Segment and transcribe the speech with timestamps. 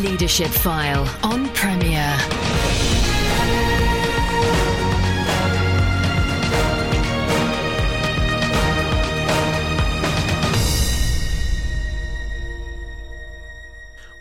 [0.00, 2.16] Leadership File on Premier.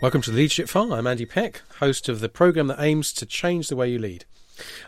[0.01, 0.93] Welcome to the Leadership File.
[0.93, 4.25] I'm Andy Peck, host of the program that aims to change the way you lead.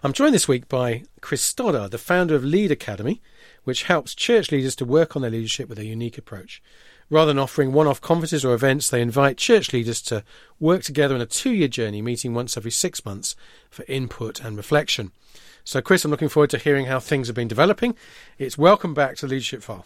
[0.04, 3.22] I'm joined this week by Chris Stoddard, the founder of Lead Academy,
[3.64, 6.62] which helps church leaders to work on their leadership with a unique approach.
[7.12, 10.24] Rather than offering one off conferences or events, they invite church leaders to
[10.62, 13.36] work together in a two year journey, meeting once every six months
[13.70, 15.12] for input and reflection.
[15.66, 17.96] So, Chris, I'm looking forward to hearing how things have been developing.
[18.40, 19.86] It's welcome back to Leadership File.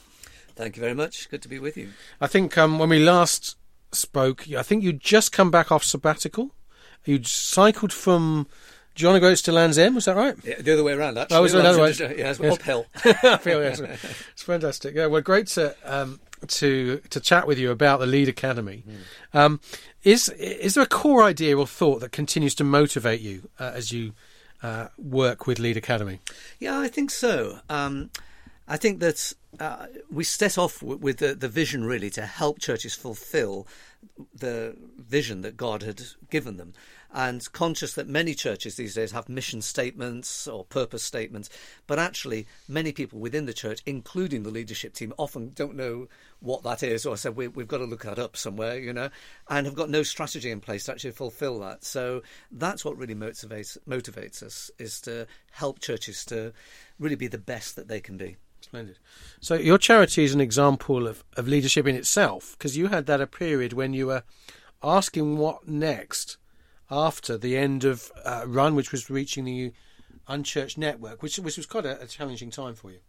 [0.56, 1.28] Thank you very much.
[1.30, 1.90] Good to be with you.
[2.22, 3.58] I think um, when we last
[3.92, 6.52] spoke, I think you'd just come back off sabbatical.
[7.06, 8.48] You'd cycled from
[8.94, 10.36] John O'Groats to Land's End, was that right?
[10.44, 11.38] Yeah, the other way around, actually.
[11.38, 11.92] Oh, was it another way?
[11.92, 12.54] Yeah, it's Yes.
[12.54, 12.86] uphill.
[13.40, 13.82] Feel yes.
[14.32, 14.96] It's fantastic.
[14.96, 18.84] Yeah, well, great to um, to to chat with you about the Lead Academy.
[19.34, 19.60] Um,
[20.04, 23.92] is is there a core idea or thought that continues to motivate you uh, as
[23.92, 24.14] you
[24.64, 26.20] uh, work with Lead Academy?
[26.60, 27.60] Yeah, I think so.
[27.70, 28.10] Um,
[28.68, 32.60] I think that uh, we set off w- with the, the vision really to help
[32.60, 33.68] churches fulfill
[34.34, 36.74] the vision that God had given them.
[37.18, 41.50] And conscious that many churches these days have mission statements or purpose statements,
[41.88, 46.10] but actually many people within the church, including the leadership team, often don't know
[46.42, 49.10] what that is, or said we, we've got to look that up somewhere, you know,
[49.50, 51.86] and have got no strategy in place to actually fulfil that.
[51.86, 56.52] So that's what really motivates motivates us is to help churches to
[57.00, 58.36] really be the best that they can be.
[58.60, 59.00] Splendid.
[59.40, 63.22] So your charity is an example of, of leadership in itself because you had that
[63.22, 64.24] a period when you were
[64.84, 66.38] asking what next
[66.90, 69.74] after the end of uh, run, which was reaching the
[70.28, 73.00] unchurched network, which, which was quite a, a challenging time for you.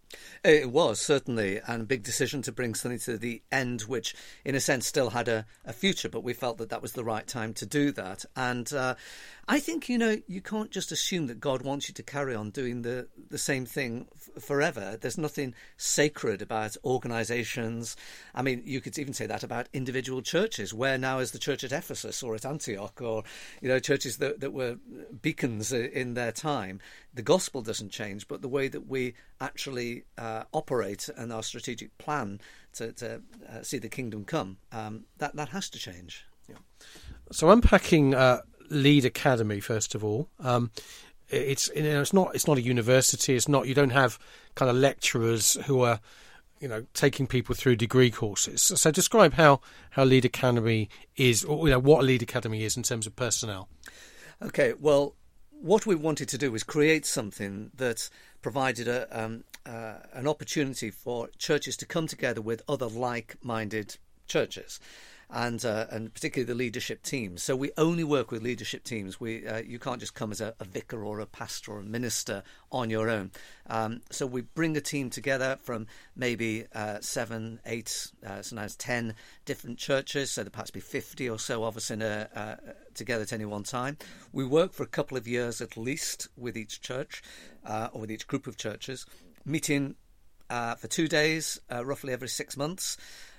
[0.44, 4.60] It was certainly, a big decision to bring something to the end, which in a
[4.60, 7.52] sense still had a, a future, but we felt that that was the right time
[7.54, 8.24] to do that.
[8.36, 8.94] And uh,
[9.48, 12.50] I think, you know, you can't just assume that God wants you to carry on
[12.50, 14.96] doing the, the same thing f- forever.
[15.00, 17.96] There's nothing sacred about organizations.
[18.34, 20.72] I mean, you could even say that about individual churches.
[20.72, 23.24] Where now is the church at Ephesus or at Antioch or,
[23.60, 24.78] you know, churches that, that were
[25.22, 26.80] beacons in their time?
[27.14, 31.96] The gospel doesn't change, but the way that we actually uh, operate and our strategic
[31.98, 32.40] plan
[32.74, 36.24] to, to uh, see the kingdom come, um, that, that has to change.
[36.48, 36.56] Yeah.
[37.32, 40.70] So unpacking uh, Lead Academy first of all, um,
[41.28, 43.34] it's you know it's not it's not a university.
[43.34, 44.18] It's not you don't have
[44.54, 46.00] kind of lecturers who are
[46.60, 48.62] you know taking people through degree courses.
[48.62, 49.60] So describe how
[49.90, 53.68] how Lead Academy is, or you know what Lead Academy is in terms of personnel.
[54.42, 55.14] Okay, well,
[55.50, 58.08] what we wanted to do was create something that
[58.46, 63.96] provided a, um, uh, an opportunity for churches to come together with other like-minded
[64.28, 64.78] churches.
[65.28, 67.42] And uh, and particularly the leadership teams.
[67.42, 69.18] So we only work with leadership teams.
[69.18, 71.82] We uh, you can't just come as a, a vicar or a pastor or a
[71.82, 73.32] minister on your own.
[73.66, 79.16] Um, so we bring a team together from maybe uh, seven, eight, uh, sometimes ten
[79.44, 80.30] different churches.
[80.30, 83.46] So there perhaps be fifty or so of us in a uh, together at any
[83.46, 83.98] one time.
[84.32, 87.20] We work for a couple of years at least with each church
[87.64, 89.04] uh, or with each group of churches,
[89.44, 89.96] meeting
[90.48, 92.96] for two days, roughly every six months,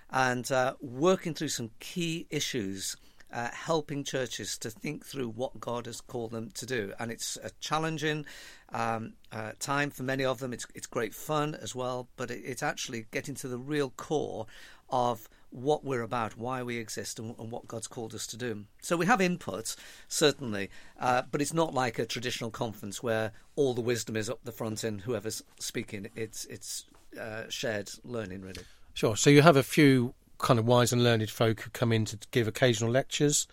[0.10, 2.96] and uh, working through some key issues.
[3.30, 7.38] Uh, helping churches to think through what God has called them to do, and it's
[7.44, 8.26] a challenging
[8.72, 10.54] um, uh, time for many of them.
[10.54, 14.46] It's it's great fun as well, but it, it's actually getting to the real core
[14.90, 18.64] of what we're about, why we exist, and, and what God's called us to do.
[18.82, 19.76] So we have input,
[20.08, 24.40] certainly, uh, but it's not like a traditional conference where all the wisdom is up
[24.46, 26.86] the front and whoever's speaking, it's it's
[27.20, 28.64] uh, shared learning, really.
[28.98, 29.16] Sure.
[29.16, 32.18] So you have a few kind of wise and learned folk who come in to
[32.32, 33.46] give occasional lectures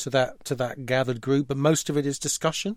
[0.00, 2.76] to that to that gathered group, but most of it is discussion.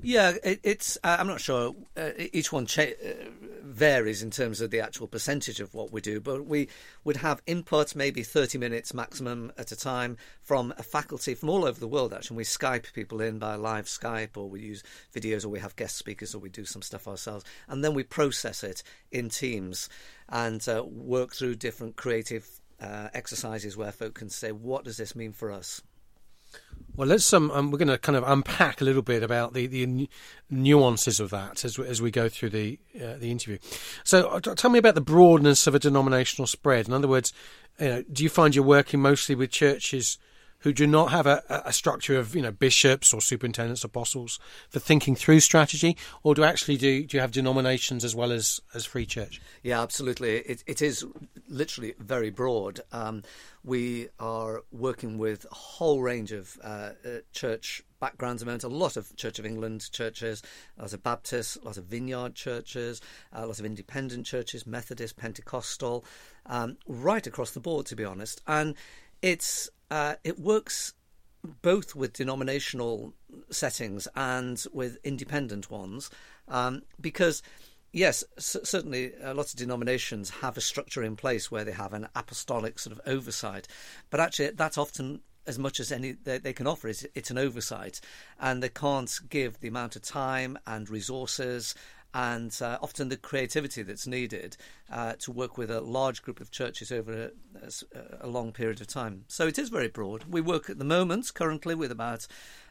[0.00, 0.96] Yeah, it, it's.
[1.04, 1.74] Uh, I'm not sure.
[1.96, 3.28] Uh, each one cha- uh,
[3.62, 6.68] varies in terms of the actual percentage of what we do, but we
[7.04, 11.64] would have input, maybe 30 minutes maximum at a time, from a faculty from all
[11.64, 12.14] over the world.
[12.14, 14.82] Actually, we Skype people in by live Skype, or we use
[15.14, 18.02] videos, or we have guest speakers, or we do some stuff ourselves, and then we
[18.02, 19.88] process it in teams
[20.28, 22.48] and uh, work through different creative
[22.80, 25.82] uh, exercises where folk can say, "What does this mean for us?"
[26.94, 29.66] Well, let's um, um we're going to kind of unpack a little bit about the,
[29.66, 30.08] the
[30.50, 33.58] nuances of that as we- as we go through the uh, the interview.
[34.04, 36.88] So, uh, tell me about the broadness of a denominational spread.
[36.88, 37.32] In other words,
[37.80, 40.18] you know, do you find you're working mostly with churches
[40.62, 44.38] who do not have a, a structure of you know bishops or superintendents, apostles
[44.70, 48.60] for thinking through strategy, or do actually do do you have denominations as well as
[48.74, 49.40] as free church?
[49.62, 50.38] Yeah, absolutely.
[50.38, 51.04] It, it is
[51.48, 52.80] literally very broad.
[52.92, 53.22] Um,
[53.64, 58.42] we are working with a whole range of uh, uh, church backgrounds.
[58.42, 60.42] A lot of Church of England churches,
[60.76, 63.00] lots of Baptists, lots of Vineyard churches,
[63.34, 66.04] uh, lots of independent churches, Methodist, Pentecostal,
[66.46, 68.40] um, right across the board, to be honest.
[68.48, 68.74] And
[69.22, 70.94] it's uh, it works
[71.60, 73.12] both with denominational
[73.50, 76.08] settings and with independent ones
[76.48, 77.42] um, because
[77.92, 81.92] yes, c- certainly a lot of denominations have a structure in place where they have
[81.92, 83.68] an apostolic sort of oversight,
[84.08, 87.36] but actually that's often as much as any they, they can offer is it's an
[87.36, 88.00] oversight,
[88.40, 91.74] and they can't give the amount of time and resources
[92.14, 94.56] and uh, often the creativity that's needed
[94.90, 97.30] uh, to work with a large group of churches over
[97.62, 97.70] a,
[98.20, 99.24] a, long period of time.
[99.28, 100.24] So it is very broad.
[100.28, 102.26] We work at the moment currently with about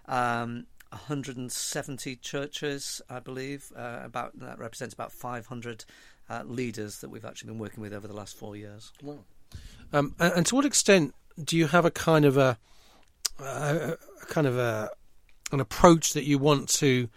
[0.07, 3.71] um, 170 churches, I believe.
[3.75, 5.85] Uh, about that represents about 500
[6.29, 8.91] uh, leaders that we've actually been working with over the last four years.
[9.01, 9.19] Wow.
[9.93, 12.57] Um, and, and, to what extent do you have a kind of a,
[13.39, 14.91] a, a kind of a
[15.51, 17.09] an approach that you want to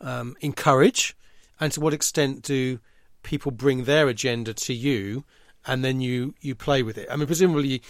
[0.00, 1.16] um, encourage,
[1.60, 2.80] and to what extent do
[3.22, 5.24] people bring their agenda to you,
[5.66, 7.08] and then you you play with it?
[7.10, 7.82] I mean, presumably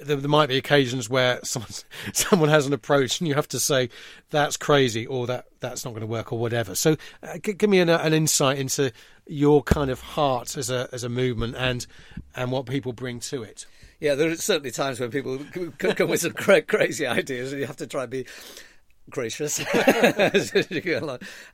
[0.00, 1.70] there, there, might be occasions where someone
[2.12, 3.90] someone has an approach and you have to say
[4.30, 6.74] that's crazy or that that's not going to work or whatever.
[6.74, 8.92] So, uh, g- give me an, an, insight into
[9.26, 11.86] your kind of heart as a as a movement and
[12.34, 13.66] and what people bring to it.
[14.00, 15.38] Yeah, there are certainly times when people
[15.78, 18.26] come with some crazy ideas, and you have to try and be
[19.10, 19.62] gracious.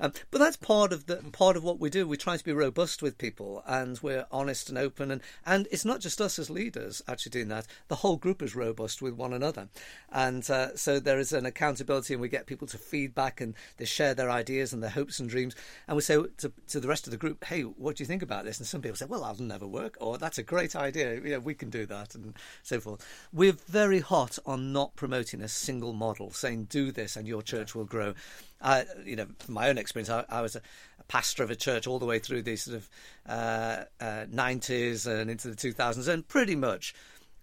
[0.01, 2.07] Um, but that's part of the part of what we do.
[2.07, 5.85] We try to be robust with people and we're honest and open and and it's
[5.85, 7.67] not just us as leaders actually doing that.
[7.89, 9.69] The whole group is robust with one another.
[10.11, 13.85] And uh, so there is an accountability and we get people to feedback and they
[13.85, 15.55] share their ideas and their hopes and dreams.
[15.87, 18.23] And we say to, to the rest of the group hey what do you think
[18.23, 18.59] about this?
[18.59, 19.97] And some people say well that'll never work.
[20.01, 21.41] Or that's a great idea.
[21.41, 23.07] We can do that and so forth.
[23.33, 27.59] We're very hot on not promoting a single model saying do this and you're your
[27.59, 28.15] church will grow.
[28.61, 30.61] I, you know, from my own experience, I, I was a,
[30.99, 32.89] a, pastor of a church all the way through the sort of
[33.27, 36.95] uh, uh, 90s and into the 2000s, and pretty much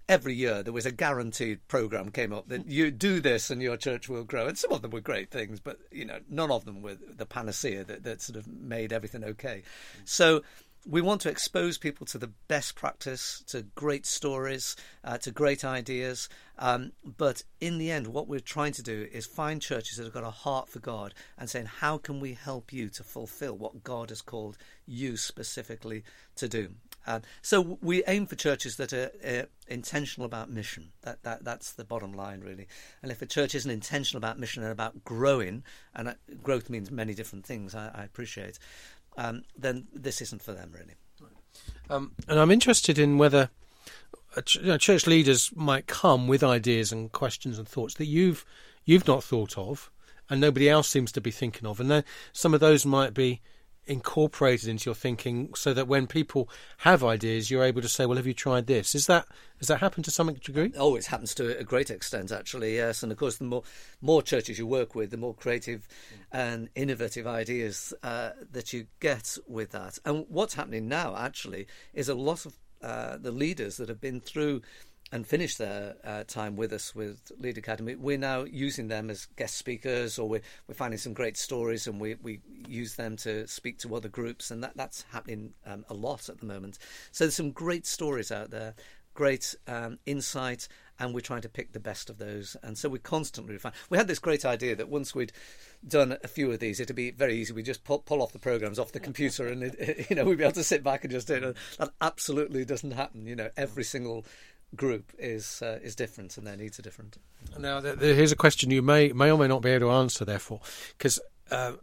[0.08, 3.76] every year there was a guaranteed program came up that you do this and your
[3.76, 4.48] church will grow.
[4.48, 7.26] And some of them were great things, but you know, none of them were the
[7.26, 9.64] panacea that, that sort of made everything okay.
[10.06, 10.44] So
[10.90, 15.66] we want to expose people to the best practice, to great stories, uh, to great
[15.66, 16.30] ideas.
[16.58, 20.14] Um, but in the end, what we're trying to do is find churches that have
[20.14, 23.84] got a heart for God and saying, how can we help you to fulfill what
[23.84, 26.04] God has called you specifically
[26.36, 26.70] to do?
[27.06, 30.92] Uh, so we aim for churches that are uh, intentional about mission.
[31.04, 32.68] That, that that's the bottom line, really.
[33.02, 35.64] And if a church isn't intentional about mission and about growing,
[35.96, 36.14] and uh,
[36.44, 38.60] growth means many different things, I, I appreciate
[39.18, 40.94] um, then this isn't for them really.
[41.90, 43.50] Um, and I'm interested in whether
[44.54, 48.46] you know, church leaders might come with ideas and questions and thoughts that you've
[48.86, 49.90] you've not thought of,
[50.30, 52.04] and nobody else seems to be thinking of, and then
[52.34, 53.42] some of those might be
[53.88, 56.50] incorporated into your thinking so that when people
[56.80, 58.94] have ideas you're able to say well have you tried this?
[58.96, 59.28] Is that
[59.60, 60.74] has that happened to some degree?
[60.78, 63.04] Oh it happens to a great extent actually yes.
[63.04, 63.64] And of course the more
[64.02, 65.88] more churches you work with the more creative
[66.32, 69.98] and innovative ideas uh, that you get with that.
[70.06, 74.22] And what's happening now actually is a lot of uh, the leaders that have been
[74.22, 74.62] through
[75.12, 79.26] and finish their uh, time with us with Lead Academy, we're now using them as
[79.38, 83.48] guest speakers, or we're, we're finding some great stories, and we, we use them to
[83.48, 86.78] speak to other groups, and that, that's happening um, a lot at the moment.
[87.12, 88.76] So there's some great stories out there,
[89.14, 90.68] great um, insight,
[91.00, 92.58] and we're trying to pick the best of those.
[92.62, 93.74] And so we constantly refine.
[93.90, 95.32] We had this great idea that once we'd
[95.88, 97.54] done a few of these, it'd be very easy.
[97.54, 100.38] We just pull, pull off the programs off the computer, and it, you know we'd
[100.38, 101.58] be able to sit back and just do it.
[101.78, 103.26] That absolutely doesn't happen.
[103.26, 104.26] You know, every single
[104.76, 107.18] group is uh, is different and their needs are different.
[107.58, 110.26] Now, here's a question you may may or may not be able to answer.
[110.26, 110.62] Therefore,
[110.98, 111.20] because
[111.52, 111.74] uh,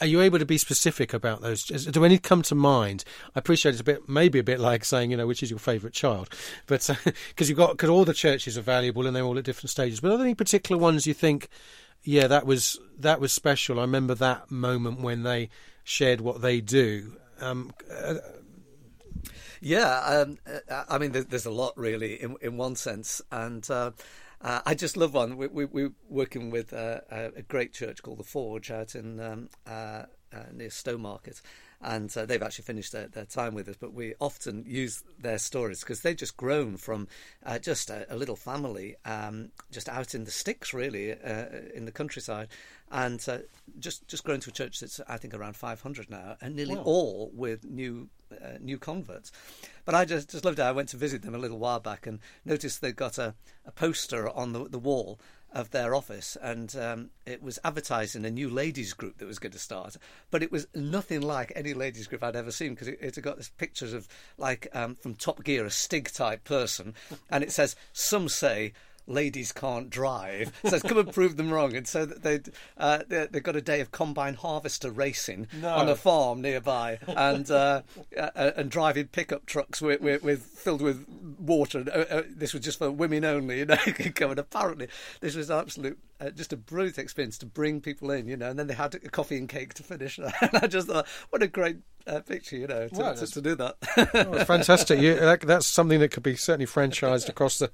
[0.00, 1.64] are you able to be specific about those?
[1.64, 3.04] Do any come to mind?
[3.34, 5.58] I appreciate it's a bit, maybe a bit like saying, you know, which is your
[5.58, 6.28] favourite child,
[6.66, 7.12] but because uh,
[7.48, 10.00] you've got because all the churches are valuable and they're all at different stages.
[10.00, 11.48] But are there any particular ones you think,
[12.02, 13.78] yeah, that was that was special?
[13.78, 15.48] I remember that moment when they
[15.84, 17.16] shared what they do.
[17.40, 18.14] Um, uh,
[19.64, 23.92] yeah, um, uh, I mean, there's a lot really in in one sense, and uh,
[24.42, 25.38] uh, I just love one.
[25.38, 30.04] We, we, we're working with a great church called the Forge out in um, uh,
[30.52, 31.40] near Stowmarket,
[31.80, 33.76] and uh, they've actually finished their, their time with us.
[33.78, 37.08] But we often use their stories because they've just grown from
[37.44, 41.84] uh, just a, a, little family, um, just out in the sticks, really, uh, in
[41.84, 42.48] the countryside,
[42.90, 43.38] and uh,
[43.78, 46.82] just just grown to a church that's I think around 500 now, and nearly Wow.
[46.84, 49.30] all with new uh, new converts.
[49.84, 50.62] But I just just loved it.
[50.62, 53.72] I went to visit them a little while back and noticed they'd got a, a
[53.72, 55.20] poster on the the wall
[55.54, 59.52] of their office, and um, it was advertising a new ladies group that was going
[59.52, 59.96] to start.
[60.30, 63.36] But it was nothing like any ladies group I'd ever seen because it, it got
[63.36, 66.94] this pictures of like um, from Top Gear, a Stig type person,
[67.30, 68.72] and it says some say
[69.06, 70.52] ladies can't drive.
[70.68, 71.74] So come and prove them wrong.
[71.76, 72.40] And so they
[72.76, 75.74] uh, they they've got a day of combine harvester racing No.
[75.74, 77.82] on a farm nearby, and uh,
[78.18, 81.06] uh, and driving pickup trucks with, with, with filled with
[81.38, 81.84] water.
[81.86, 83.76] Uh, uh, this was just for women only, you know.
[84.14, 84.88] come and apparently
[85.20, 85.98] this was absolute.
[86.20, 88.94] Uh, just a brilliant experience to bring people in, you know, and then they had
[88.94, 90.18] a coffee and cake to finish.
[90.18, 93.40] and I just thought, what a great uh, picture, you know, to, Wow, to, to
[93.40, 93.76] do that.
[94.14, 95.00] Oh, fantastic.
[95.00, 97.70] You, that, that's something that could be certainly franchised across the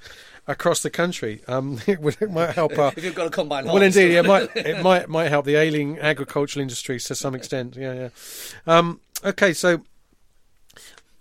[0.46, 1.42] across the country.
[1.48, 2.92] Um, it, would, it might help our.
[2.96, 5.98] if you've got a combine Well, indeed, it might it might might help the ailing
[5.98, 7.76] agricultural industries to some extent.
[7.76, 8.08] Yeah, yeah.
[8.66, 9.82] Um, okay, so I'm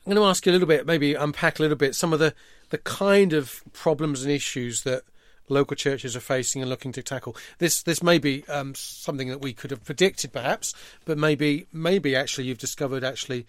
[0.06, 2.34] going to ask you a little bit, maybe unpack a little bit some of the
[2.70, 5.04] the kind of problems and issues that
[5.50, 7.36] local churches are facing and looking to tackle.
[7.58, 10.74] This this may be um, something that we could have predicted, perhaps,
[11.06, 13.46] but maybe maybe actually you've discovered actually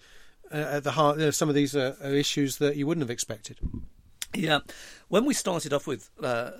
[0.51, 3.03] uh, at the heart you know, some of these are, are issues that you wouldn't
[3.03, 3.59] have expected.
[4.33, 4.59] Yeah,
[5.09, 6.51] when we started off with uh,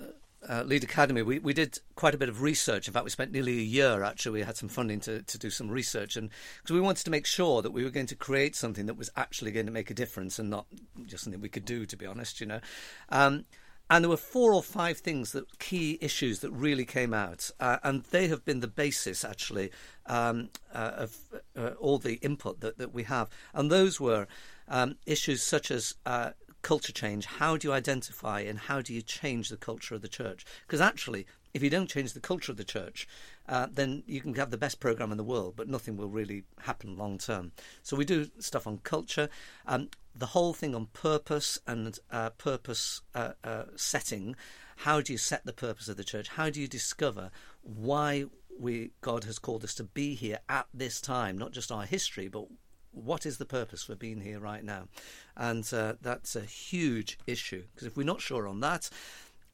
[0.48, 2.88] uh, Lead Academy, we, we did quite a bit of research.
[2.88, 4.40] In fact, we spent nearly a year actually.
[4.40, 6.30] We had some funding to, to do some research, and
[6.60, 9.10] because we wanted to make sure that we were going to create something that was
[9.16, 10.66] actually going to make a difference and not
[11.06, 12.60] just something we could do, to be honest, you know.
[13.08, 13.44] Um,
[13.90, 17.78] and there were four or five things that key issues that really came out, uh,
[17.82, 19.70] and they have been the basis actually
[20.06, 21.16] um, uh, of
[21.56, 23.28] uh, all the input that, that we have.
[23.52, 24.26] And those were
[24.68, 26.30] um, issues such as uh,
[26.62, 27.26] culture change.
[27.26, 30.44] How do you identify and how do you change the culture of the church?
[30.66, 33.06] Because actually, if you don't change the culture of the church,
[33.48, 36.44] uh, then you can have the best program in the world, but nothing will really
[36.60, 37.52] happen long term.
[37.82, 39.28] So we do stuff on culture,
[39.66, 44.36] um, the whole thing on purpose and uh, purpose uh, uh, setting.
[44.76, 46.28] How do you set the purpose of the church?
[46.28, 47.30] How do you discover
[47.62, 48.26] why
[48.58, 51.38] we God has called us to be here at this time?
[51.38, 52.46] Not just our history, but
[52.92, 54.88] what is the purpose for being here right now?
[55.36, 58.90] And uh, that's a huge issue because if we're not sure on that,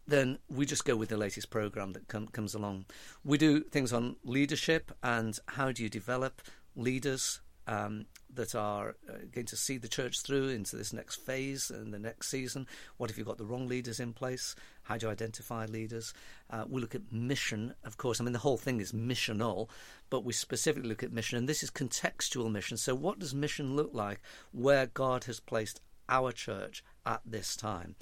[0.06, 2.86] then we just go with the latest program that com- comes along.
[3.24, 6.40] We do things on leadership and how do you develop
[6.74, 11.70] leaders um, that are uh, going to see the church through into this next phase
[11.70, 12.66] and the next season.
[12.96, 14.56] What if you've got the wrong leaders in place?
[14.82, 16.14] How do you identify leaders?
[16.50, 18.20] Uh, we look at mission, of course.
[18.20, 19.68] I mean, the whole thing is missional,
[20.08, 22.78] but we specifically look at mission, and this is contextual mission.
[22.78, 24.22] So, what does mission look like
[24.52, 27.96] where God has placed our church at this time?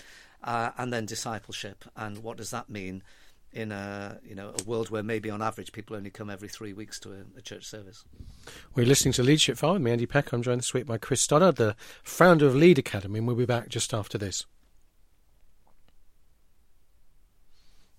[0.45, 3.03] Uh, and then discipleship, and what does that mean
[3.57, 6.75] in a you know a world where maybe on average people only come every three
[6.75, 8.05] weeks to a, a church service?
[8.75, 10.33] We're listening to Leadership File with me, Andy Peck.
[10.33, 13.47] I'm joined this week by Chris Stoddard, the founder of Lead Academy, and we'll be
[13.47, 14.45] back just after this.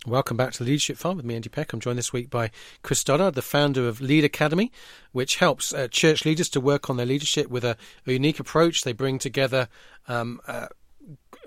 [0.05, 1.73] Welcome back to Leadership File with me, Andy Peck.
[1.73, 4.71] I'm joined this week by Chris Stoddard, the founder of Lead Academy,
[5.11, 8.83] which helps uh, church leaders to work on their leadership with a, a unique approach.
[8.83, 9.67] They bring together
[10.07, 10.67] um, uh,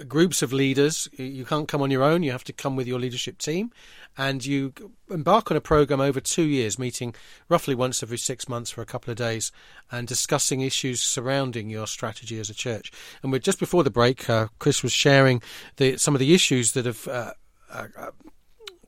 [0.06, 1.08] groups of leaders.
[1.16, 2.22] You can't come on your own.
[2.22, 3.70] You have to come with your leadership team,
[4.16, 4.72] and you
[5.10, 7.14] embark on a program over two years, meeting
[7.48, 9.52] roughly once every six months for a couple of days,
[9.90, 12.92] and discussing issues surrounding your strategy as a church.
[13.22, 14.28] And we're just before the break.
[14.28, 15.42] Uh, Chris was sharing
[15.76, 17.08] the, some of the issues that have.
[17.08, 17.32] Uh,
[17.72, 17.86] uh,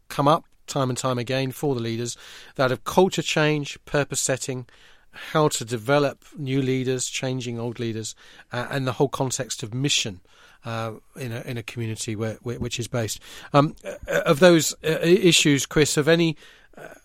[0.08, 2.16] come up time and time again for the leaders
[2.56, 4.66] that of culture change, purpose setting,
[5.12, 8.14] how to develop new leaders, changing old leaders,
[8.52, 10.20] uh, and the whole context of mission
[10.64, 13.20] uh, in a in a community where, where which is based.
[13.52, 16.36] Um, uh, of those uh, issues, Chris, have any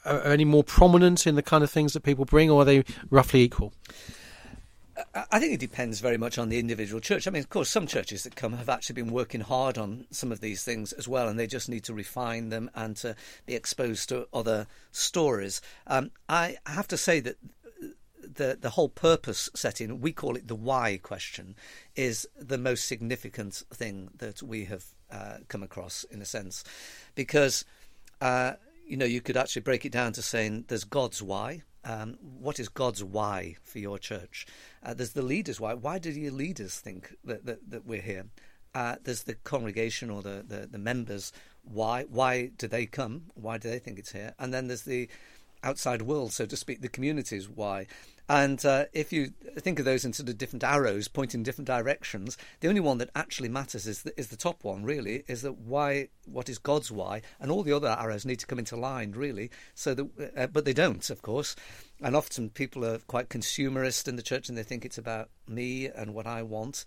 [0.06, 2.84] are any more prominent in the kind of things that people bring, or are they
[3.10, 3.74] roughly equal?
[5.32, 7.28] I think it depends very much on the individual church.
[7.28, 10.32] I mean, of course, some churches that come have actually been working hard on some
[10.32, 13.54] of these things as well, and they just need to refine them and to be
[13.54, 15.62] exposed to other stories.
[15.86, 17.38] Um, I have to say that
[18.38, 21.56] the the whole purpose setting, we call it the why question,
[21.96, 26.64] is the most significant thing that we have uh, come across in a sense,
[27.16, 27.66] because
[28.22, 28.54] uh,
[28.86, 31.64] you know you could actually break it down to saying there's God's why.
[31.84, 34.46] Um, what is God's why for your church?
[34.84, 35.74] Uh, there's the leaders' why.
[35.74, 38.26] Why do your leaders think that that, that we're here?
[38.74, 41.32] Uh, there's the congregation or the, the, the members.
[41.64, 43.24] Why why do they come?
[43.36, 44.34] Why do they think it's here?
[44.38, 45.10] And then there's the
[45.64, 47.50] outside world, so to speak, the communities.
[47.50, 47.88] Why?
[48.30, 51.68] And uh, if you think of those in sort of different arrows pointing in different
[51.68, 54.84] directions, the only one that actually matters is the, is the top one.
[54.84, 56.10] Really, is that why?
[56.26, 57.22] What is God's why?
[57.40, 59.50] And all the other arrows need to come into line, really.
[59.76, 61.56] So that, uh, but they don't, of course.
[62.02, 65.88] And often people are quite consumerist in the church, and they think it's about me
[65.88, 66.84] and what I want.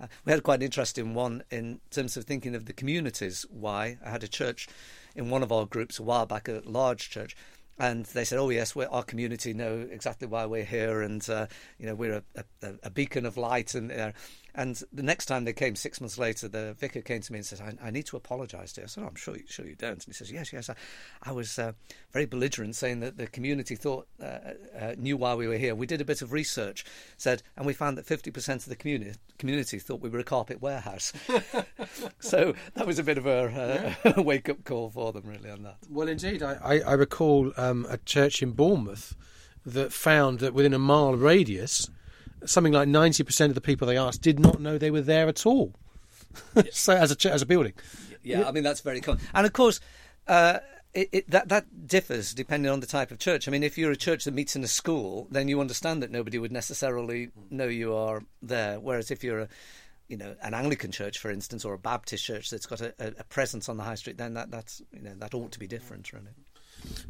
[0.00, 3.44] Uh, we had quite an interesting one in terms of thinking of the communities.
[3.50, 4.68] Why I had a church
[5.16, 7.36] in one of our groups a while back, a large church,
[7.78, 11.46] and they said, "Oh yes, our community know exactly why we're here, and uh,
[11.78, 14.12] you know we're a, a, a, beacon of light." And uh,
[14.54, 17.46] and the next time they came, six months later, the vicar came to me and
[17.46, 19.66] said, "I, I need to apologise to you." I said, oh, "I'm sure, you, sure
[19.66, 20.74] you don't." And he says, "Yes, yes, I,
[21.22, 21.72] I was uh,
[22.12, 24.38] very belligerent, saying that the community thought uh,
[24.78, 25.74] uh, knew why we were here.
[25.74, 26.84] We did a bit of research,
[27.16, 30.62] said, and we found that 50% of the community community thought we were a carpet
[30.62, 31.12] warehouse.
[32.20, 35.62] so that was a bit of a, uh, wake up call for them, really, on
[35.64, 35.78] that.
[35.90, 39.16] Well, indeed, I, I, I recall um, a church in Bournemouth
[39.66, 41.90] that found that within a mile radius
[42.46, 45.46] something like 90% of the people they asked did not know they were there at
[45.46, 45.74] all.
[46.72, 47.74] so as a as a building.
[48.22, 49.20] Yeah, yeah, I mean that's very common.
[49.32, 49.80] And of course,
[50.26, 50.58] uh,
[50.92, 53.46] it, it, that that differs depending on the type of church.
[53.46, 56.10] I mean, if you're a church that meets in a school, then you understand that
[56.10, 58.80] nobody would necessarily know you are there.
[58.80, 59.48] Whereas if you're a
[60.08, 63.24] you know, an Anglican church, for instance, or a Baptist church that's got a, a
[63.24, 66.12] presence on the high street, then that, that's you know that ought to be different,
[66.12, 66.26] really.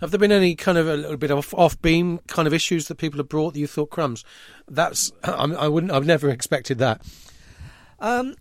[0.00, 2.88] Have there been any kind of a little bit of off beam kind of issues
[2.88, 4.24] that people have brought that you thought crumbs?
[4.68, 7.00] That's I wouldn't I've never expected that.
[8.00, 8.34] Um,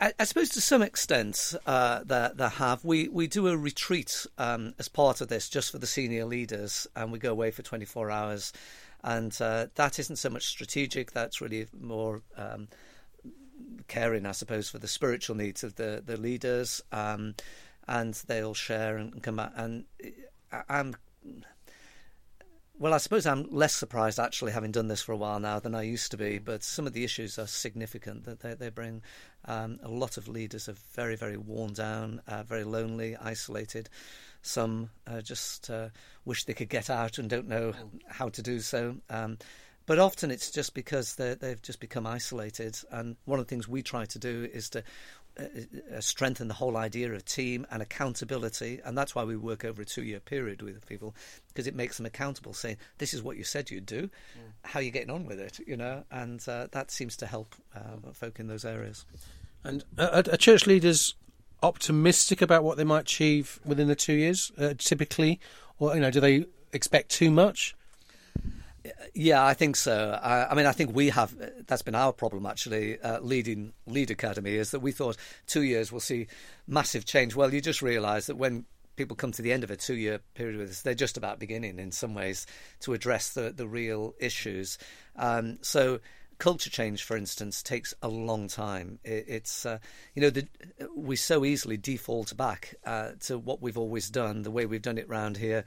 [0.00, 2.84] I, I, suppose to some extent uh, there, there have.
[2.84, 6.86] We we do a retreat um, as part of this just for the senior leaders,
[6.94, 8.52] and we go away for 24 hours,
[9.02, 11.12] and uh, that isn't so much strategic.
[11.12, 12.22] That's really more.
[12.36, 12.68] Um,
[13.88, 17.34] caring, I suppose, for the spiritual needs of the the leaders, um,
[17.86, 19.52] and they'll share and come back.
[19.56, 19.84] And
[20.68, 20.94] I'm
[22.80, 25.74] well, I suppose I'm less surprised actually having done this for a while now than
[25.74, 26.38] I used to be.
[26.38, 29.02] But some of the issues are significant that they, they bring.
[29.46, 33.88] Um, a lot of leaders are very, very worn down, uh, very lonely, isolated.
[34.42, 35.88] Some uh, just uh,
[36.24, 37.72] wish they could get out and don't know
[38.06, 38.94] how to do so.
[39.10, 39.38] Um,
[39.86, 42.78] but often it's just because they've just become isolated.
[42.92, 44.84] And one of the things we try to do is to
[45.38, 49.64] uh, uh, strengthen the whole idea of team and accountability, and that's why we work
[49.64, 51.14] over a two-year period with people
[51.48, 54.42] because it makes them accountable, saying this is what you said you'd do, yeah.
[54.62, 57.54] how are you getting on with it, you know, and uh, that seems to help
[57.74, 59.04] uh, folk in those areas.
[59.64, 61.14] And are, are, church leaders
[61.62, 65.40] optimistic about what they might achieve within the two years, uh, typically,
[65.78, 67.74] or you know, do they expect too much?
[69.14, 70.18] Yeah, I think so.
[70.22, 71.34] I, I, mean, I think we have.
[71.66, 73.00] That's been our problem actually.
[73.00, 75.16] Uh, leading Lead Academy is that we thought
[75.46, 76.26] two years will see
[76.66, 77.34] massive change.
[77.34, 78.64] Well, you just realise that when
[78.96, 81.78] people come to the end of a two-year period with us, they're just about beginning
[81.78, 82.46] in some ways
[82.80, 84.78] to address the the real issues.
[85.16, 86.00] Um, so
[86.38, 88.98] culture change, for instance, takes a long time.
[89.04, 89.78] It, it's uh,
[90.14, 90.48] you know the,
[90.96, 94.98] we so easily default back uh, to what we've always done, the way we've done
[94.98, 95.64] it round here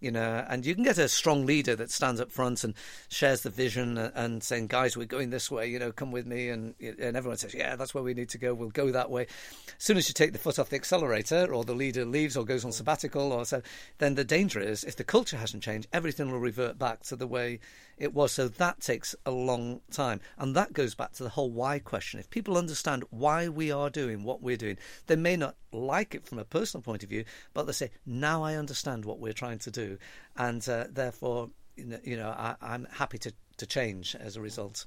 [0.00, 2.74] you know, and you can get a strong leader that stands up front and
[3.08, 5.68] shares the vision and saying, "Guys, we're going this way.
[5.68, 8.38] You know, come with me." And and everyone says, "Yeah, that's where we need to
[8.38, 8.54] go.
[8.54, 11.64] We'll go that way." As soon as you take the foot off the accelerator, or
[11.64, 13.62] the leader leaves or goes on sabbatical, or so,
[13.98, 17.26] then the danger is if the culture hasn't changed, everything will revert back to the
[17.26, 17.60] way
[18.00, 18.32] it was.
[18.32, 20.20] So that takes a long time.
[20.38, 22.18] And that goes back to the whole why question.
[22.18, 26.26] If people understand why we are doing what we're doing, they may not like it
[26.26, 29.58] from a personal point of view, but they say, now I understand what we're trying
[29.60, 29.98] to do.
[30.36, 34.86] And uh, therefore, you know, I, I'm happy to, to change as a result.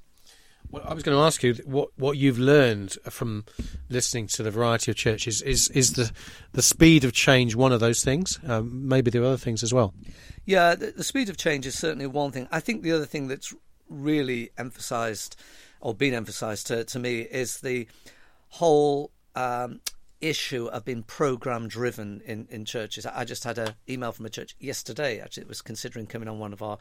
[0.70, 3.44] Well, I was going to ask you what what you've learned from
[3.88, 6.10] listening to the variety of churches is is the
[6.52, 8.40] the speed of change one of those things?
[8.46, 9.94] Um, maybe there are other things as well.
[10.44, 12.48] Yeah, the, the, speed of change is certainly one thing.
[12.52, 13.54] I think the other thing that's
[13.88, 15.36] really emphasised
[15.80, 17.86] or been emphasised to, to me is the
[18.48, 19.80] whole um,
[20.20, 23.06] issue of being program driven in, in churches.
[23.06, 26.38] I just had an email from a church yesterday, actually, it was considering coming on
[26.38, 26.78] one of our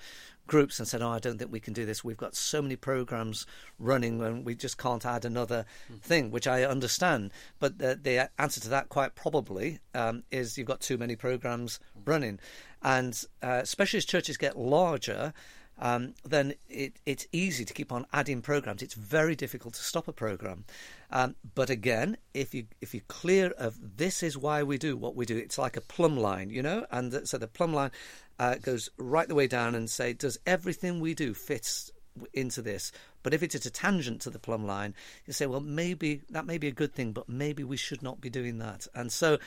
[0.48, 2.04] groups and said, Oh, I don't think we can do this.
[2.04, 3.46] We've got so many programs
[3.80, 6.02] running and we just can't add another mm.
[6.02, 7.32] thing, which I understand.
[7.60, 11.80] But the, the answer to that, quite probably, um, is you've got too many programs
[12.06, 12.40] running.
[12.82, 15.34] And uh, especially as churches get larger,
[15.80, 18.84] um, then it, it's easy to keep on adding programs.
[18.84, 20.66] It's very difficult to stop a program.
[21.12, 25.16] Um, but again, if you if you're clear of this is why we do what
[25.16, 26.86] we do, it's like a plumb line, you know.
[26.92, 27.92] And so the plumb line
[28.40, 31.92] uh, goes right the way down and say, does everything we do fit
[32.34, 32.92] into this?
[33.24, 34.94] But if it's at a tangent to the plumb line,
[35.26, 38.22] you say, well, maybe that may be a good thing, but maybe we should not
[38.22, 38.88] be doing that.
[38.94, 39.38] And so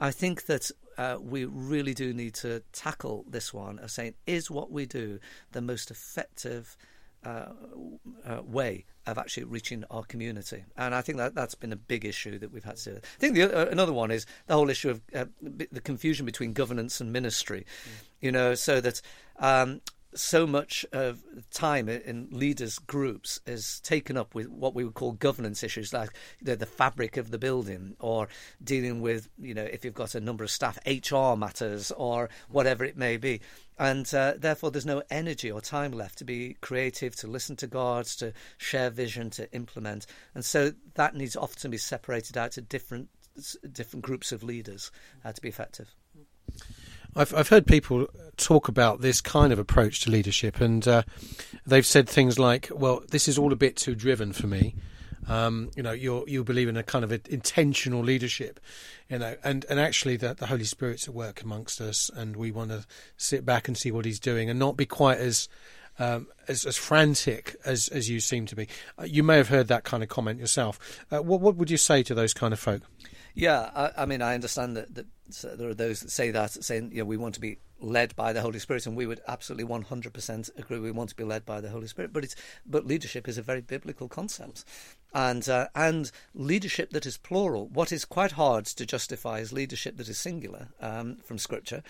[0.00, 4.50] I think that uh, we really do need to tackle this one of saying, is
[4.50, 5.18] what we do
[5.52, 6.76] the most effective
[7.24, 7.46] uh,
[8.26, 10.64] uh, way of actually reaching our community.
[10.76, 12.96] And I think that that's been a big issue that we've had to.
[12.96, 17.00] I think the, another one is the whole issue of uh, the confusion between governance
[17.00, 17.66] and ministry.
[17.66, 17.90] Mm.
[18.24, 19.02] You know, so that
[19.38, 19.82] um,
[20.14, 25.12] so much of time in leaders' groups is taken up with what we would call
[25.12, 26.08] governance issues, like
[26.40, 28.28] know, the fabric of the building, or
[28.62, 32.82] dealing with, you know, if you've got a number of staff, HR matters, or whatever
[32.82, 33.42] it may be.
[33.78, 37.66] And uh, therefore, there's no energy or time left to be creative, to listen to
[37.66, 40.06] God, to share vision, to implement.
[40.34, 43.10] And so that needs often to be separated out to different
[43.70, 44.90] different groups of leaders
[45.26, 45.94] uh, to be effective.
[47.16, 51.02] I've I've heard people talk about this kind of approach to leadership, and uh,
[51.66, 54.74] they've said things like, "Well, this is all a bit too driven for me."
[55.26, 58.60] Um, you know, you you believe in a kind of a intentional leadership,
[59.08, 62.50] you know, and, and actually that the Holy Spirit's at work amongst us, and we
[62.50, 62.84] want to
[63.16, 65.48] sit back and see what He's doing, and not be quite as
[65.98, 68.68] um, as, as frantic as as you seem to be.
[68.98, 70.78] Uh, you may have heard that kind of comment yourself.
[71.10, 72.82] Uh, what what would you say to those kind of folk?
[73.34, 75.06] Yeah, I, I mean, I understand that, that
[75.58, 78.32] there are those that say that, saying, you know, we want to be led by
[78.32, 81.60] the Holy Spirit, and we would absolutely 100% agree we want to be led by
[81.60, 82.12] the Holy Spirit.
[82.12, 84.64] But it's but leadership is a very biblical concept,
[85.12, 87.68] and uh, and leadership that is plural.
[87.68, 91.82] What is quite hard to justify is leadership that is singular um, from Scripture.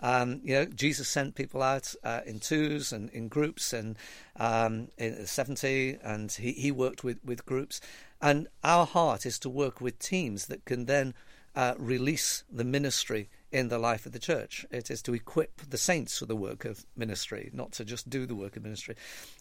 [0.00, 3.96] Um, you know, Jesus sent people out uh, in twos and in groups, and
[4.36, 7.80] um, in 70, and he, he worked with with groups.
[8.20, 11.14] And our heart is to work with teams that can then
[11.54, 14.66] uh, release the ministry in the life of the church.
[14.70, 18.26] It is to equip the saints for the work of ministry, not to just do
[18.26, 18.96] the work of ministry.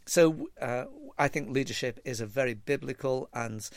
[0.06, 0.86] So uh,
[1.18, 3.70] I think leadership is a very biblical and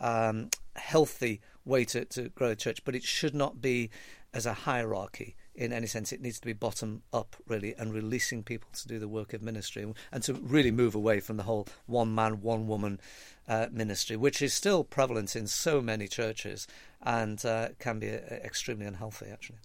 [0.00, 3.90] um, healthy way to, to grow a church, but it should not be
[4.32, 6.12] as a hierarchy in any sense.
[6.12, 9.42] It needs to be bottom up, really, and releasing people to do the work of
[9.42, 13.00] ministry and to really move away from the whole one man, one woman
[13.48, 16.66] uh, ministry, which is still prevalent in so many churches
[17.02, 19.58] and uh, can be uh, extremely unhealthy, actually.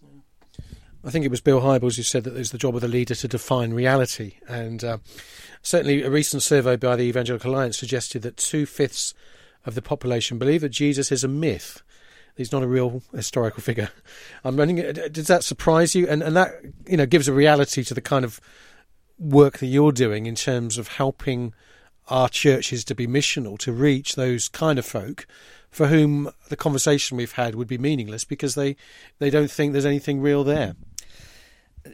[1.03, 3.15] I think it was Bill Hybels who said that it's the job of the leader
[3.15, 4.33] to define reality.
[4.49, 4.97] And uh,
[5.61, 9.13] certainly, a recent survey by the Evangelical Alliance suggested that two fifths
[9.65, 11.83] of the population believe that Jesus is a myth
[12.39, 13.89] he's not a real historical figure.
[14.45, 14.77] I'm running.
[15.11, 16.07] Does that surprise you?
[16.07, 16.53] And and that
[16.87, 18.39] you know gives a reality to the kind of
[19.19, 21.53] work that you're doing in terms of helping
[22.07, 25.27] our churches to be missional to reach those kind of folk
[25.69, 28.77] for whom the conversation we've had would be meaningless because they
[29.19, 30.75] they don't think there's anything real there.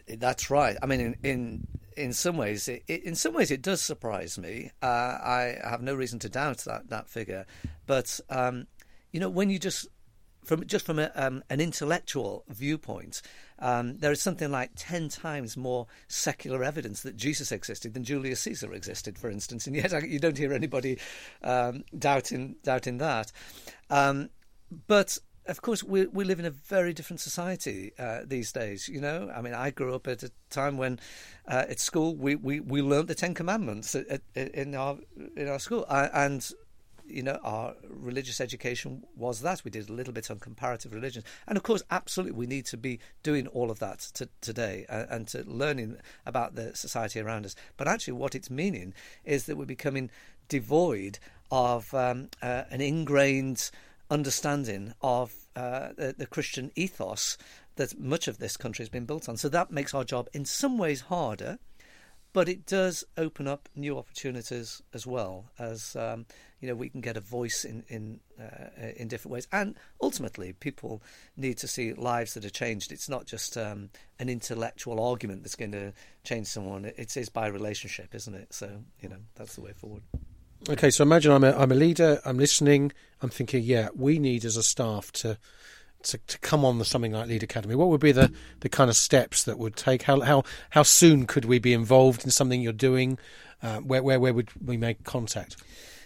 [0.08, 0.76] That's right.
[0.80, 4.70] I mean, in in, in some ways, it, in some ways, it does surprise me.
[4.80, 7.46] Uh, I have no reason to doubt that that figure,
[7.84, 8.68] but um,
[9.10, 9.88] you know, when you just
[10.46, 13.20] from just from a, um, an intellectual viewpoint,
[13.58, 18.40] um, there is something like ten times more secular evidence that Jesus existed than Julius
[18.40, 20.98] Caesar existed, for instance, and yet you don't hear anybody
[21.42, 23.32] um, doubting doubting that.
[23.90, 24.30] Um,
[24.86, 28.88] but of course, we we live in a very different society uh, these days.
[28.88, 31.00] You know, I mean, I grew up at a time when
[31.48, 34.98] uh, at school we, we, we learned the Ten Commandments at, at, in our
[35.36, 36.48] in our school, uh, and
[37.08, 39.64] you know, our religious education was that.
[39.64, 41.24] We did a little bit on comparative religions.
[41.46, 45.08] And of course, absolutely, we need to be doing all of that to, today and,
[45.10, 47.54] and to learning about the society around us.
[47.76, 50.10] But actually, what it's meaning is that we're becoming
[50.48, 51.18] devoid
[51.50, 53.70] of um, uh, an ingrained
[54.10, 57.36] understanding of uh, the, the Christian ethos
[57.76, 59.36] that much of this country has been built on.
[59.36, 61.58] So that makes our job in some ways harder
[62.36, 66.26] but it does open up new opportunities as well as um,
[66.60, 69.48] you know we can get a voice in in uh, in different ways.
[69.52, 71.02] And ultimately people
[71.38, 72.92] need to see lives that are changed.
[72.92, 75.94] It's not just um, an intellectual argument that's going to
[76.24, 76.84] change someone.
[76.84, 78.52] It is by relationship isn't it?
[78.52, 80.02] So you know that's the way forward.
[80.68, 84.44] Okay so imagine i'm a i'm a leader i'm listening i'm thinking yeah we need
[84.44, 85.38] as a staff to
[86.06, 87.74] to, to come on the something like Lead Academy?
[87.74, 90.02] What would be the, the kind of steps that would take?
[90.02, 93.18] How how how soon could we be involved in something you're doing?
[93.62, 95.56] Uh, where where where would we make contact?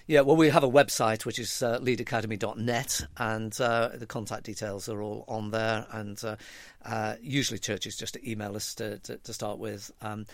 [0.06, 4.88] Yeah, well, we have a website which is uh, leadacademy.net, and uh, the contact details
[4.88, 5.86] are all on there.
[5.92, 6.36] And uh,
[6.84, 9.92] uh usually, churches just email us to, to, to start with.
[10.02, 10.26] Um,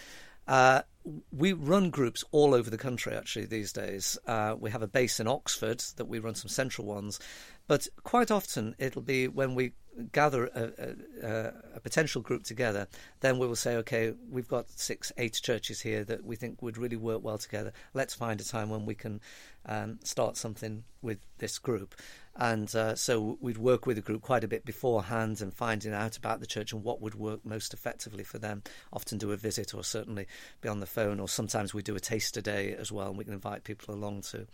[0.47, 0.83] uh,
[1.31, 4.19] we run groups all over the country actually these days.
[4.27, 7.21] Uh, we have a base in Oxford that we run some central ones,
[7.67, 9.73] but quite often it'll be when we
[10.13, 12.87] gather a, a, a, potential group together,
[13.21, 16.79] then we will say, okay, we've got six, eight churches here that we think would
[16.79, 17.73] really work well together.
[17.95, 19.21] Let's find a time when we can
[19.67, 21.95] um, start something with this group.
[22.39, 26.19] And uh, so we'd work with the group quite a bit beforehand and finding out
[26.19, 28.63] about the church and what would work most effectively for them.
[28.93, 30.27] Often do a visit or certainly
[30.61, 33.25] be on the phone, or sometimes we do a taster day as well, and we
[33.25, 34.47] can invite people along to.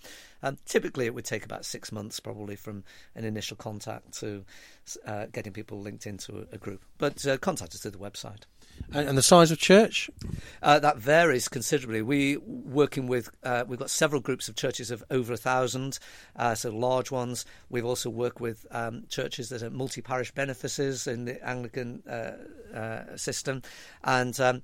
[0.44, 2.84] Um, typically, it would take about six months, probably, from
[3.16, 4.44] an initial contact to
[5.06, 6.82] uh, getting people linked into a, group.
[6.98, 8.42] But uh, contact us through the website.
[8.92, 10.10] And, and the size of church?
[10.62, 12.02] Uh, that varies considerably.
[12.02, 15.98] We working with uh, we've got several groups of churches of over a thousand,
[16.36, 17.44] uh, so large ones.
[17.70, 23.16] We've also worked with um, churches that are multi-parish benefices in the Anglican uh, uh,
[23.16, 23.62] system,
[24.04, 24.62] and um,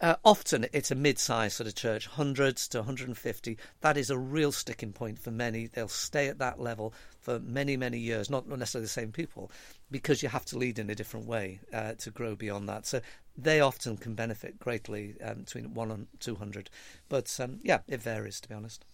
[0.00, 3.58] uh, often it's a mid-sized sort of church, hundreds to 150.
[3.80, 5.66] That is a real sticking point for many.
[5.66, 8.30] They'll stay at that level for many, many years.
[8.30, 9.50] Not necessarily the same people,
[9.90, 12.86] because you have to lead in a different way uh, to grow beyond that.
[12.86, 13.00] So
[13.36, 16.70] they often can benefit greatly um, between one and 200.
[17.08, 18.84] But um, yeah, it varies, to be honest.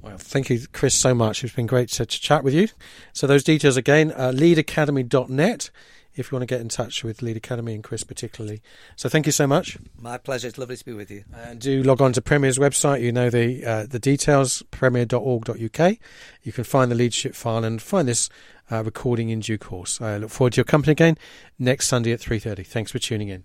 [0.00, 1.44] Well, thank you, Chris, so much.
[1.44, 2.68] It's been great to, to chat with you.
[3.12, 5.70] So those details again, uh, leadacademy.net
[6.18, 8.60] if you want to get in touch with Lead Academy and Chris particularly.
[8.96, 9.78] So thank you so much.
[10.00, 10.48] My pleasure.
[10.48, 11.24] It's lovely to be with you.
[11.34, 13.00] And do log on to Premier's website.
[13.00, 15.96] You know the uh, the details, premier.org.uk.
[16.42, 18.28] You can find the leadership file and find this
[18.70, 20.00] uh, recording in due course.
[20.00, 21.16] I look forward to your company again
[21.58, 22.66] next Sunday at 3.30.
[22.66, 23.44] Thanks for tuning in.